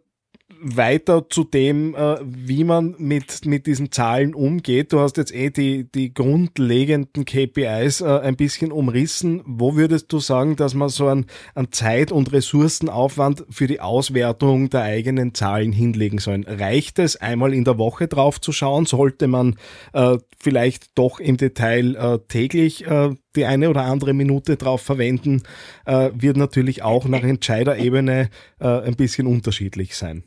weiter 0.61 1.29
zu 1.29 1.45
dem, 1.45 1.95
äh, 1.95 2.17
wie 2.23 2.65
man 2.65 2.95
mit, 2.99 3.45
mit 3.47 3.67
diesen 3.67 3.93
Zahlen 3.93 4.35
umgeht. 4.35 4.93
Du 4.93 5.01
hast 5.01 5.17
jetzt 5.17 5.35
eh 5.35 5.51
die, 5.51 5.91
die 5.91 6.13
grundlegenden 6.13 7.25
KPIs 7.25 8.01
äh, 8.01 8.07
ein 8.21 8.37
bisschen 8.37 8.73
umrissen. 8.73 9.43
Wo 9.45 9.77
würdest 9.77 10.13
du 10.13 10.19
sagen, 10.19 10.57
dass 10.57 10.75
man 10.75 10.89
so 10.89 11.09
einen, 11.09 11.27
einen 11.55 11.73
Zeit- 11.73 12.13
und 12.13 12.33
Ressourcenaufwand 12.33 13.45
für 13.51 13.67
die 13.67 13.81
Auswertung 13.81 14.71
der 14.71 14.83
eigenen 14.83 15.35
Zahlen 15.35 15.73
hinlegen 15.73 16.19
soll? 16.19 16.45
Reicht 16.47 16.99
es, 16.99 17.17
einmal 17.17 17.53
in 17.53 17.65
der 17.65 17.79
Woche 17.79 18.09
drauf 18.09 18.41
zu 18.41 18.53
schauen? 18.53 18.87
Sollte 18.87 19.27
man 19.27 19.57
äh, 19.93 20.19
vielleicht 20.39 20.97
doch 20.99 21.21
im 21.21 21.37
Detail 21.37 21.97
äh, 21.97 22.19
täglich 22.29 22.87
äh, 22.87 23.11
die 23.35 23.45
eine 23.45 23.71
oder 23.71 23.83
andere 23.83 24.15
Minute 24.15 24.57
drauf 24.57 24.81
verwenden? 24.81 25.43
Äh, 25.85 26.11
wird 26.15 26.37
natürlich 26.37 26.83
auch 26.83 27.07
nach 27.07 27.23
Entscheiderebene 27.23 28.31
äh, 28.61 28.67
ein 28.67 28.97
bisschen 28.97 29.27
unterschiedlich 29.27 29.97
sein. 29.97 30.25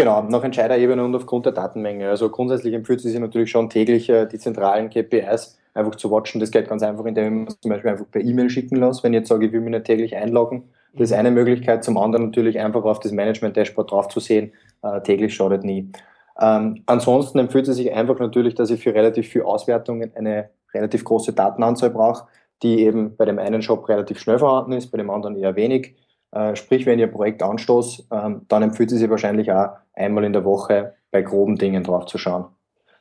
Genau, 0.00 0.22
nach 0.22 0.42
Entscheiderebene 0.42 1.04
und 1.04 1.14
aufgrund 1.14 1.44
der 1.44 1.52
Datenmenge. 1.52 2.08
Also 2.08 2.30
grundsätzlich 2.30 2.72
empfiehlt 2.72 3.00
es 3.00 3.04
sich 3.04 3.20
natürlich 3.20 3.50
schon 3.50 3.68
täglich 3.68 4.08
äh, 4.08 4.24
die 4.24 4.38
zentralen 4.38 4.88
KPIs 4.88 5.58
einfach 5.74 5.94
zu 5.96 6.10
watchen. 6.10 6.40
Das 6.40 6.50
geht 6.50 6.70
ganz 6.70 6.82
einfach, 6.82 7.04
indem 7.04 7.44
man 7.44 7.54
zum 7.60 7.70
Beispiel 7.70 7.90
einfach 7.90 8.06
per 8.10 8.22
E-Mail 8.22 8.48
schicken 8.48 8.76
lässt, 8.76 9.04
wenn 9.04 9.12
ich 9.12 9.18
jetzt 9.18 9.28
sage, 9.28 9.44
ich 9.44 9.52
will 9.52 9.60
mich 9.60 9.72
nicht 9.72 9.84
täglich 9.84 10.16
einloggen. 10.16 10.70
Das 10.94 11.10
ist 11.10 11.12
eine 11.18 11.30
Möglichkeit. 11.30 11.84
Zum 11.84 11.98
anderen 11.98 12.24
natürlich 12.24 12.58
einfach 12.58 12.82
auf 12.84 13.00
das 13.00 13.12
Management-Dashboard 13.12 13.90
drauf 13.90 14.08
zu 14.08 14.20
sehen. 14.20 14.52
Äh, 14.80 15.02
täglich 15.02 15.34
schadet 15.34 15.64
nie. 15.64 15.92
Ähm, 16.40 16.82
ansonsten 16.86 17.38
empfiehlt 17.38 17.68
es 17.68 17.76
sich 17.76 17.92
einfach 17.92 18.18
natürlich, 18.20 18.54
dass 18.54 18.70
ich 18.70 18.82
für 18.82 18.94
relativ 18.94 19.28
viel 19.28 19.42
Auswertungen 19.42 20.12
eine 20.16 20.48
relativ 20.72 21.04
große 21.04 21.34
Datenanzahl 21.34 21.90
brauche, 21.90 22.26
die 22.62 22.84
eben 22.84 23.16
bei 23.18 23.26
dem 23.26 23.38
einen 23.38 23.60
Shop 23.60 23.86
relativ 23.86 24.18
schnell 24.18 24.38
vorhanden 24.38 24.72
ist, 24.72 24.90
bei 24.90 24.96
dem 24.96 25.10
anderen 25.10 25.36
eher 25.36 25.56
wenig. 25.56 25.94
Äh, 26.32 26.54
sprich, 26.54 26.86
wenn 26.86 26.98
ihr 26.98 27.06
ein 27.06 27.12
Projekt 27.12 27.42
anstoßt, 27.42 28.06
ähm, 28.12 28.42
dann 28.48 28.62
empfiehlt 28.62 28.92
es 28.92 28.98
sich 28.98 29.10
wahrscheinlich 29.10 29.50
auch 29.50 29.70
einmal 29.94 30.24
in 30.24 30.32
der 30.32 30.44
Woche 30.44 30.94
bei 31.10 31.22
groben 31.22 31.56
Dingen 31.56 31.82
drauf 31.82 32.06
zu 32.06 32.18
schauen. 32.18 32.46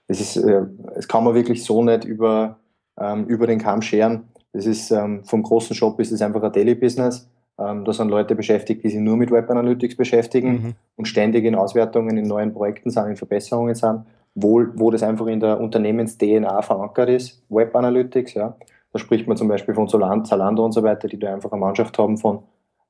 Das 0.08 0.20
ist, 0.20 0.38
äh, 0.38 0.62
das 0.96 1.08
kann 1.08 1.24
man 1.24 1.36
wirklich 1.36 1.64
so 1.64 1.84
nicht 1.84 2.06
über, 2.06 2.58
ähm, 3.00 3.26
über 3.26 3.46
den 3.46 3.60
Kamm 3.60 3.82
scheren. 3.84 4.30
Das 4.52 4.66
ist 4.66 4.90
ähm, 4.90 5.24
vom 5.26 5.44
großen 5.44 5.76
Shop 5.76 6.00
ist 6.00 6.12
es 6.12 6.22
einfach 6.24 6.42
ein 6.42 6.52
Daily 6.52 6.76
Business. 6.76 7.30
da 7.58 7.92
sind 7.92 8.08
Leute 8.08 8.36
beschäftigt, 8.36 8.86
die 8.86 8.90
sich 8.90 9.02
nur 9.02 9.18
mit 9.18 9.32
Web 9.32 9.50
Analytics 9.50 9.98
beschäftigen 9.98 10.52
mhm. 10.52 10.76
und 10.96 11.10
ständig 11.10 11.44
in 11.44 11.56
Auswertungen, 11.56 12.16
in 12.16 12.26
neuen 12.26 12.54
Projekten 12.54 12.90
sind, 12.90 13.08
in 13.08 13.18
Verbesserungen 13.18 13.76
sind, 13.76 14.06
wo, 14.34 14.64
wo 14.76 14.92
das 14.92 15.04
einfach 15.04 15.28
in 15.28 15.42
der 15.42 15.60
Unternehmens-DNA 15.60 16.62
verankert 16.62 17.10
ist, 17.10 17.44
Web 17.50 17.76
Analytics, 17.76 18.34
ja. 18.34 18.56
Da 18.94 18.98
spricht 18.98 19.28
man 19.28 19.36
zum 19.36 19.50
Beispiel 19.50 19.76
von 19.76 19.90
Zalando 19.90 20.64
und 20.64 20.72
so 20.72 20.82
weiter, 20.84 21.10
die 21.10 21.20
da 21.20 21.34
einfach 21.34 21.52
eine 21.52 21.60
Mannschaft 21.60 22.00
haben 22.00 22.18
von 22.18 22.44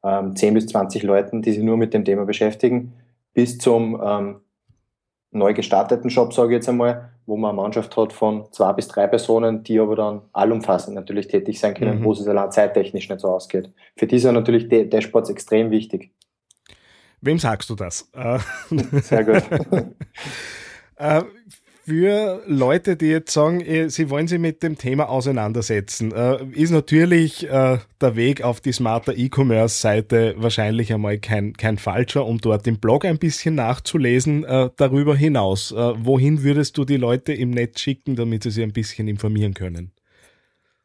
ähm, 0.04 0.36
10 0.36 0.54
bis 0.54 0.68
20 0.68 1.04
Leuten, 1.04 1.42
die 1.42 1.52
sich 1.52 1.64
nur 1.64 1.78
mit 1.78 1.94
dem 1.94 2.06
Thema 2.06 2.26
beschäftigen, 2.26 2.94
bis 3.34 3.58
zum 3.58 4.02
ähm, 4.04 4.36
neu 5.32 5.54
gestarteten 5.54 6.10
Shop, 6.10 6.34
sage 6.34 6.50
ich 6.50 6.56
jetzt 6.56 6.70
einmal, 6.70 7.12
wo 7.26 7.38
man 7.38 7.52
eine 7.52 7.62
Mannschaft 7.62 7.96
hat 7.96 8.14
von 8.14 8.52
zwei 8.52 8.74
bis 8.74 8.88
drei 8.88 9.08
Personen, 9.08 9.64
die 9.64 9.80
aber 9.80 9.96
dann 9.96 10.22
allumfassend 10.34 10.96
natürlich 10.96 11.28
tätig 11.28 11.60
sein 11.60 11.76
können, 11.76 12.00
mhm. 12.00 12.04
wo 12.04 12.12
es 12.14 12.28
allein 12.28 12.52
zeittechnisch 12.52 13.10
nicht 13.10 13.22
so 13.22 13.28
ausgeht. 13.28 13.72
Für 13.96 14.08
die 14.08 14.20
sind 14.20 14.34
natürlich 14.34 14.68
Dashboards 14.90 15.30
extrem 15.30 15.70
wichtig. 15.70 16.12
Wem 17.22 17.38
sagst 17.38 17.70
du 17.70 17.76
das? 17.76 18.10
Sehr 19.04 19.24
gut. 19.24 19.44
Für 21.90 22.44
Leute, 22.46 22.98
die 22.98 23.08
jetzt 23.08 23.34
sagen, 23.34 23.62
eh, 23.62 23.88
sie 23.88 24.12
wollen 24.12 24.28
sich 24.28 24.38
mit 24.38 24.62
dem 24.62 24.78
Thema 24.78 25.10
auseinandersetzen, 25.10 26.12
äh, 26.12 26.38
ist 26.52 26.70
natürlich 26.70 27.50
äh, 27.50 27.80
der 28.00 28.16
Weg 28.16 28.44
auf 28.44 28.62
die 28.62 28.74
smarter 28.74 29.18
E-Commerce-Seite 29.18 30.36
wahrscheinlich 30.38 30.94
einmal 30.94 31.18
kein, 31.18 31.54
kein 31.54 31.80
falscher, 31.80 32.28
um 32.28 32.38
dort 32.38 32.68
im 32.68 32.78
Blog 32.78 33.06
ein 33.06 33.18
bisschen 33.18 33.56
nachzulesen. 33.56 34.44
Äh, 34.44 34.70
darüber 34.76 35.16
hinaus, 35.16 35.74
wohin 35.74 36.44
würdest 36.44 36.78
du 36.78 36.86
die 36.86 36.98
Leute 36.98 37.34
im 37.34 37.50
Netz 37.50 37.80
schicken, 37.80 38.16
damit 38.16 38.44
sie 38.44 38.52
sich 38.52 38.64
ein 38.64 38.72
bisschen 38.72 39.08
informieren 39.08 39.56
können? 39.56 39.92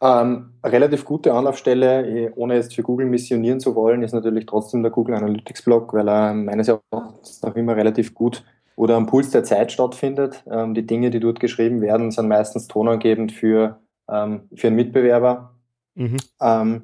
Ähm, 0.00 0.54
relativ 0.64 1.04
gute 1.04 1.34
Anlaufstelle, 1.34 2.06
eh, 2.06 2.30
ohne 2.34 2.54
jetzt 2.54 2.74
für 2.74 2.82
Google 2.82 3.06
missionieren 3.06 3.60
zu 3.60 3.74
wollen, 3.74 4.02
ist 4.02 4.14
natürlich 4.14 4.46
trotzdem 4.46 4.82
der 4.82 4.90
Google 4.90 5.16
Analytics 5.16 5.62
Blog, 5.62 5.92
weil 5.92 6.08
er 6.08 6.32
meines 6.32 6.68
Erachtens 6.68 7.42
noch 7.42 7.56
immer 7.56 7.76
relativ 7.76 8.14
gut 8.14 8.42
oder 8.76 8.96
am 8.96 9.06
Puls 9.06 9.30
der 9.30 9.44
Zeit 9.44 9.72
stattfindet. 9.72 10.42
Ähm, 10.50 10.74
die 10.74 10.86
Dinge, 10.86 11.10
die 11.10 11.20
dort 11.20 11.40
geschrieben 11.40 11.80
werden, 11.80 12.10
sind 12.10 12.28
meistens 12.28 12.68
tonangebend 12.68 13.32
für, 13.32 13.80
ähm, 14.10 14.48
für 14.54 14.68
einen 14.68 14.76
Mitbewerber. 14.76 15.54
Mhm. 15.94 16.16
Ähm, 16.40 16.82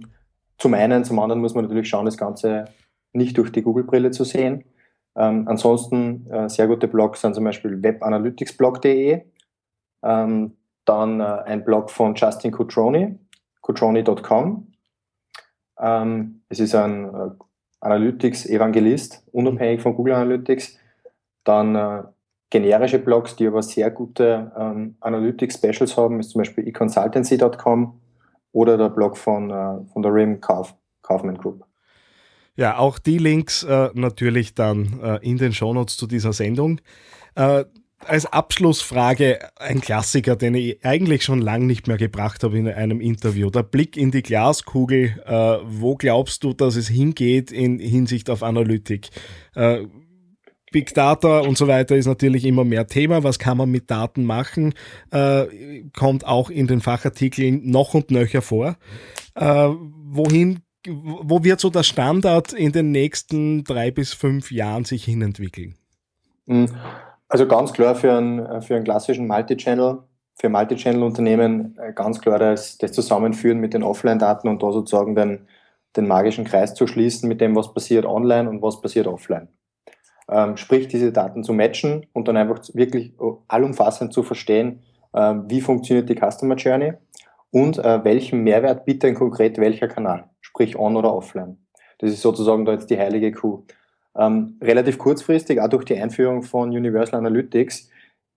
zum 0.58 0.74
einen, 0.74 1.04
zum 1.04 1.18
anderen 1.18 1.40
muss 1.40 1.54
man 1.54 1.64
natürlich 1.64 1.88
schauen, 1.88 2.04
das 2.04 2.18
Ganze 2.18 2.66
nicht 3.12 3.36
durch 3.38 3.50
die 3.50 3.62
Google-Brille 3.62 4.10
zu 4.10 4.24
sehen. 4.24 4.64
Ähm, 5.16 5.48
ansonsten 5.48 6.30
äh, 6.30 6.48
sehr 6.48 6.68
gute 6.68 6.86
Blogs 6.86 7.20
sind 7.20 7.34
zum 7.34 7.44
Beispiel 7.44 7.82
webanalyticsblog.de, 7.82 9.22
ähm, 10.02 10.56
dann 10.84 11.20
äh, 11.20 11.24
ein 11.24 11.64
Blog 11.64 11.90
von 11.90 12.14
Justin 12.14 12.52
Cutroni, 12.52 13.18
cutroni.com. 13.60 14.72
Ähm, 15.78 16.42
es 16.48 16.60
ist 16.60 16.74
ein 16.74 17.06
äh, 17.06 17.30
Analytics-Evangelist, 17.80 19.24
unabhängig 19.32 19.80
von 19.80 19.96
Google 19.96 20.14
Analytics 20.14 20.78
dann 21.44 21.74
äh, 21.74 22.02
generische 22.50 22.98
Blogs, 22.98 23.36
die 23.36 23.46
aber 23.46 23.62
sehr 23.62 23.90
gute 23.90 24.52
ähm, 24.56 24.96
Analytics-Specials 25.00 25.96
haben, 25.96 26.20
ist 26.20 26.30
zum 26.30 26.40
Beispiel 26.40 26.66
econsultancy.com 26.66 28.00
oder 28.52 28.76
der 28.76 28.90
Blog 28.90 29.16
von, 29.16 29.50
äh, 29.50 29.92
von 29.92 30.02
der 30.02 30.12
RIM 30.12 30.40
Kauf, 30.40 30.74
Kaufman 31.02 31.38
Group. 31.38 31.64
Ja, 32.56 32.76
auch 32.76 32.98
die 32.98 33.18
Links 33.18 33.62
äh, 33.62 33.90
natürlich 33.94 34.54
dann 34.54 35.00
äh, 35.00 35.16
in 35.22 35.38
den 35.38 35.52
Shownotes 35.52 35.96
zu 35.96 36.06
dieser 36.06 36.32
Sendung. 36.32 36.80
Äh, 37.36 37.64
als 38.06 38.26
Abschlussfrage 38.26 39.38
ein 39.56 39.80
Klassiker, 39.80 40.34
den 40.34 40.54
ich 40.54 40.84
eigentlich 40.84 41.22
schon 41.22 41.40
lange 41.40 41.66
nicht 41.66 41.86
mehr 41.86 41.98
gebracht 41.98 42.42
habe 42.42 42.58
in 42.58 42.66
einem 42.66 43.00
Interview. 43.00 43.50
Der 43.50 43.62
Blick 43.62 43.96
in 43.96 44.10
die 44.10 44.22
Glaskugel. 44.22 45.22
Äh, 45.26 45.58
wo 45.64 45.96
glaubst 45.96 46.42
du, 46.42 46.54
dass 46.54 46.76
es 46.76 46.88
hingeht 46.88 47.52
in 47.52 47.78
Hinsicht 47.78 48.30
auf 48.30 48.42
Analytik? 48.42 49.10
Big 50.70 50.94
Data 50.94 51.40
und 51.40 51.56
so 51.58 51.66
weiter 51.66 51.96
ist 51.96 52.06
natürlich 52.06 52.44
immer 52.44 52.64
mehr 52.64 52.86
Thema. 52.86 53.24
Was 53.24 53.38
kann 53.38 53.56
man 53.56 53.70
mit 53.70 53.90
Daten 53.90 54.24
machen? 54.24 54.74
Äh, 55.10 55.82
kommt 55.96 56.26
auch 56.26 56.50
in 56.50 56.66
den 56.66 56.80
Fachartikeln 56.80 57.68
noch 57.70 57.94
und 57.94 58.10
nöcher 58.10 58.42
vor. 58.42 58.76
Äh, 59.34 59.44
wohin, 59.44 60.60
wo 60.86 61.42
wird 61.42 61.60
so 61.60 61.70
der 61.70 61.82
Standard 61.82 62.52
in 62.52 62.72
den 62.72 62.92
nächsten 62.92 63.64
drei 63.64 63.90
bis 63.90 64.12
fünf 64.12 64.52
Jahren 64.52 64.84
sich 64.84 65.04
hinentwickeln? 65.04 65.74
Hm. 66.46 66.66
Also 67.28 67.46
ganz 67.46 67.72
klar 67.72 67.94
für 67.94 68.12
einen, 68.12 68.62
für 68.62 68.76
einen 68.76 68.84
klassischen 68.84 69.26
Multichannel, 69.26 69.98
für 70.34 70.48
Multichannel-Unternehmen 70.48 71.76
äh, 71.78 71.92
ganz 71.92 72.20
klar 72.20 72.38
das, 72.38 72.78
das 72.78 72.92
Zusammenführen 72.92 73.58
mit 73.58 73.74
den 73.74 73.82
Offline-Daten 73.82 74.48
und 74.48 74.62
da 74.62 74.72
sozusagen 74.72 75.14
den, 75.14 75.46
den 75.96 76.06
magischen 76.06 76.44
Kreis 76.44 76.74
zu 76.74 76.86
schließen 76.86 77.28
mit 77.28 77.40
dem, 77.40 77.54
was 77.56 77.74
passiert 77.74 78.06
online 78.06 78.48
und 78.48 78.62
was 78.62 78.80
passiert 78.80 79.06
offline 79.06 79.48
ähm, 80.30 80.56
sprich 80.56 80.88
diese 80.88 81.12
Daten 81.12 81.44
zu 81.44 81.52
matchen 81.52 82.06
und 82.12 82.28
dann 82.28 82.36
einfach 82.36 82.60
wirklich 82.74 83.12
allumfassend 83.48 84.12
zu 84.12 84.22
verstehen, 84.22 84.80
äh, 85.12 85.34
wie 85.46 85.60
funktioniert 85.60 86.08
die 86.08 86.14
Customer 86.14 86.54
Journey 86.54 86.92
und 87.50 87.78
äh, 87.78 88.04
welchen 88.04 88.42
Mehrwert 88.42 88.84
bietet 88.84 89.16
konkret 89.16 89.58
welcher 89.58 89.88
Kanal, 89.88 90.24
sprich 90.40 90.78
on 90.78 90.96
oder 90.96 91.12
offline. 91.14 91.58
Das 91.98 92.10
ist 92.10 92.22
sozusagen 92.22 92.64
da 92.64 92.72
jetzt 92.72 92.90
die 92.90 92.98
heilige 92.98 93.32
Kuh. 93.32 93.64
Ähm, 94.16 94.56
relativ 94.62 94.98
kurzfristig, 94.98 95.60
auch 95.60 95.68
durch 95.68 95.84
die 95.84 95.96
Einführung 95.96 96.42
von 96.42 96.70
Universal 96.70 97.18
Analytics, 97.18 97.90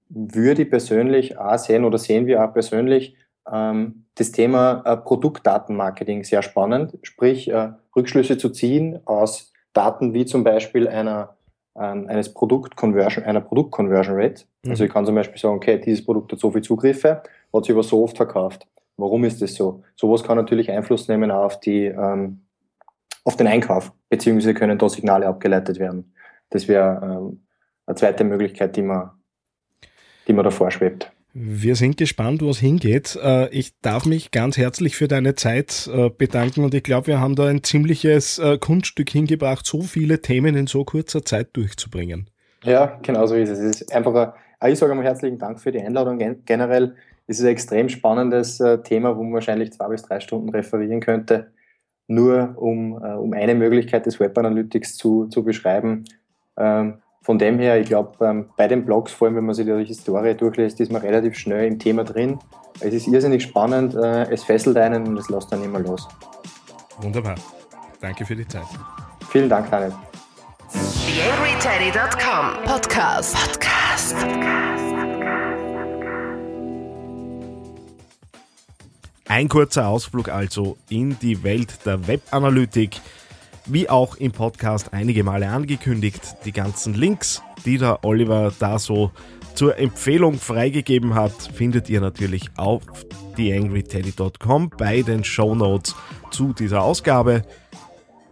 würde 0.09 0.63
ich 0.63 0.69
persönlich 0.69 1.37
auch 1.37 1.57
sehen 1.57 1.85
oder 1.85 1.97
sehen 1.97 2.27
wir 2.27 2.43
auch 2.43 2.53
persönlich 2.53 3.15
ähm, 3.51 4.05
das 4.15 4.31
Thema 4.31 4.83
äh, 4.85 4.97
Produktdatenmarketing 4.97 6.23
sehr 6.23 6.43
spannend, 6.43 6.97
sprich 7.01 7.49
äh, 7.49 7.71
Rückschlüsse 7.95 8.37
zu 8.37 8.49
ziehen 8.49 8.99
aus 9.05 9.51
Daten 9.73 10.13
wie 10.13 10.25
zum 10.25 10.43
Beispiel 10.43 10.87
einer 10.87 11.35
ähm, 11.79 12.07
eines 12.07 12.33
Produkt-Conversion, 12.33 13.25
einer 13.25 13.41
Produkt-Conversion 13.41 14.15
Rate. 14.15 14.45
Mhm. 14.63 14.71
Also 14.71 14.83
ich 14.83 14.91
kann 14.91 15.05
zum 15.05 15.15
Beispiel 15.15 15.39
sagen, 15.39 15.55
okay, 15.55 15.79
dieses 15.79 16.05
Produkt 16.05 16.31
hat 16.31 16.39
so 16.39 16.51
viele 16.51 16.61
Zugriffe, 16.61 17.23
hat 17.53 17.65
sich 17.65 17.73
aber 17.73 17.83
so 17.83 18.03
oft 18.03 18.17
verkauft. 18.17 18.67
Warum 18.97 19.23
ist 19.23 19.41
das 19.41 19.55
so? 19.55 19.83
Sowas 19.95 20.23
kann 20.23 20.37
natürlich 20.37 20.69
Einfluss 20.69 21.07
nehmen 21.07 21.31
auf 21.31 21.59
die, 21.59 21.85
ähm, 21.85 22.45
auf 23.23 23.37
den 23.37 23.47
Einkauf, 23.47 23.91
beziehungsweise 24.09 24.53
können 24.53 24.77
da 24.77 24.87
Signale 24.87 25.27
abgeleitet 25.27 25.79
werden. 25.79 26.13
Das 26.49 26.67
wäre 26.67 26.99
ähm, 27.03 27.45
eine 27.85 27.95
zweite 27.95 28.23
Möglichkeit, 28.23 28.75
die 28.75 28.83
man, 28.83 29.11
die 30.27 30.33
man 30.33 30.45
da 30.45 30.51
vorschwebt. 30.51 31.11
Wir 31.35 31.75
sind 31.75 31.97
gespannt, 31.97 32.43
wo 32.43 32.49
es 32.49 32.59
hingeht. 32.59 33.17
Äh, 33.21 33.49
ich 33.49 33.79
darf 33.81 34.05
mich 34.05 34.29
ganz 34.29 34.55
herzlich 34.55 34.95
für 34.95 35.07
deine 35.07 35.33
Zeit 35.33 35.89
äh, 35.91 36.11
bedanken 36.11 36.63
und 36.63 36.75
ich 36.75 36.83
glaube, 36.83 37.07
wir 37.07 37.19
haben 37.19 37.35
da 37.35 37.47
ein 37.47 37.63
ziemliches 37.63 38.37
äh, 38.37 38.59
Kunststück 38.59 39.09
hingebracht, 39.09 39.65
so 39.65 39.81
viele 39.81 40.21
Themen 40.21 40.55
in 40.55 40.67
so 40.67 40.85
kurzer 40.85 41.25
Zeit 41.25 41.49
durchzubringen. 41.53 42.29
Ja, 42.63 42.99
genau 43.01 43.25
so 43.25 43.33
ist 43.33 43.49
es. 43.49 43.57
Es 43.57 43.81
ist 43.81 43.95
einfach 43.95 44.35
ein, 44.59 44.71
Ich 44.71 44.77
sage 44.77 44.91
einmal 44.91 45.07
herzlichen 45.07 45.39
Dank 45.39 45.59
für 45.59 45.71
die 45.71 45.81
Einladung. 45.81 46.19
Generell 46.45 46.95
ist 47.25 47.39
es 47.39 47.45
ein 47.45 47.51
extrem 47.51 47.89
spannendes 47.89 48.61
Thema, 48.83 49.17
wo 49.17 49.23
man 49.23 49.33
wahrscheinlich 49.33 49.73
zwei 49.73 49.87
bis 49.87 50.03
drei 50.03 50.19
Stunden 50.19 50.49
referieren 50.49 51.01
könnte, 51.01 51.51
nur 52.07 52.53
um, 52.57 52.93
um 52.93 53.33
eine 53.33 53.55
Möglichkeit 53.55 54.05
des 54.05 54.19
Web 54.19 54.37
Analytics 54.37 54.97
zu, 54.97 55.25
zu 55.27 55.43
beschreiben. 55.43 56.05
Ähm, 56.57 56.99
von 57.23 57.39
dem 57.39 57.57
her, 57.57 57.79
ich 57.79 57.87
glaube, 57.87 58.23
ähm, 58.25 58.49
bei 58.57 58.67
den 58.67 58.85
Blogs, 58.85 59.13
vor 59.13 59.27
allem 59.27 59.37
wenn 59.37 59.45
man 59.45 59.55
sich 59.55 59.65
die 59.65 59.85
Historie 59.85 60.35
durchlässt, 60.35 60.79
ist 60.81 60.91
man 60.91 61.01
relativ 61.01 61.37
schnell 61.37 61.65
im 61.65 61.79
Thema 61.79 62.03
drin. 62.03 62.37
Es 62.81 62.93
ist 62.93 63.07
irrsinnig 63.07 63.43
spannend, 63.43 63.95
äh, 63.95 64.29
es 64.29 64.43
fesselt 64.43 64.77
einen 64.77 65.07
und 65.07 65.17
es 65.17 65.29
lässt 65.29 65.51
dann 65.51 65.63
immer 65.63 65.79
los. 65.79 66.07
Wunderbar. 66.99 67.35
Danke 68.01 68.25
für 68.25 68.35
die 68.35 68.47
Zeit. 68.47 68.65
Vielen 69.29 69.49
Dank, 69.49 69.71
Daniel. 69.71 69.93
TheAngryTeddy.com 70.71 72.65
Podcast. 72.65 73.35
Podcast. 73.35 74.15
Ein 79.25 79.47
kurzer 79.47 79.87
Ausflug 79.87 80.27
also 80.29 80.77
in 80.89 81.17
die 81.19 81.41
Welt 81.43 81.85
der 81.85 82.05
Webanalytik. 82.07 82.99
Wie 83.65 83.89
auch 83.89 84.17
im 84.17 84.31
Podcast 84.31 84.93
einige 84.93 85.23
Male 85.23 85.47
angekündigt, 85.49 86.35
die 86.43 86.51
ganzen 86.51 86.93
Links, 86.93 87.41
die 87.65 87.77
der 87.77 88.03
Oliver 88.03 88.51
da 88.59 88.77
so 88.77 89.11
zur 89.55 89.77
Empfehlung 89.77 90.33
freigegeben 90.37 91.15
hat, 91.15 91.31
findet 91.53 91.89
ihr 91.89 92.01
natürlich 92.01 92.49
auf 92.57 92.83
theangryteddy.com 93.37 94.69
bei 94.77 95.01
den 95.01 95.23
Show 95.23 95.55
Notes 95.55 95.95
zu 96.31 96.53
dieser 96.53 96.81
Ausgabe. 96.81 97.43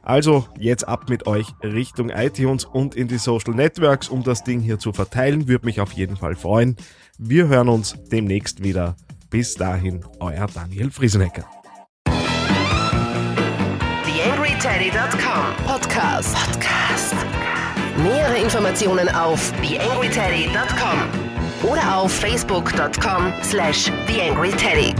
Also 0.03 0.45
jetzt 0.59 0.87
ab 0.87 1.09
mit 1.09 1.27
euch 1.27 1.47
Richtung 1.63 2.09
iTunes 2.09 2.65
und 2.65 2.95
in 2.95 3.07
die 3.07 3.17
Social 3.19 3.53
Networks, 3.53 4.09
um 4.09 4.23
das 4.23 4.43
Ding 4.43 4.59
hier 4.59 4.79
zu 4.79 4.91
verteilen. 4.91 5.47
Würde 5.47 5.65
mich 5.65 5.79
auf 5.79 5.93
jeden 5.93 6.17
Fall 6.17 6.35
freuen. 6.35 6.75
Wir 7.17 7.47
hören 7.47 7.69
uns 7.69 7.95
demnächst 8.11 8.63
wieder. 8.63 8.95
Bis 9.29 9.53
dahin, 9.53 10.03
euer 10.19 10.47
Daniel 10.47 10.91
Friesenecker. 10.91 11.60
TheAngryTeddy.com 14.81 15.53
Podcast. 15.67 16.35
Podcast. 16.35 17.13
Nähere 17.97 18.41
Informationen 18.41 19.07
auf 19.09 19.53
TheAngryTeddy.com 19.61 21.69
oder 21.69 21.97
auf 21.97 22.11
Facebook.com 22.11 23.31
slash 23.43 23.91
TheAngryTeddy. 24.07 24.95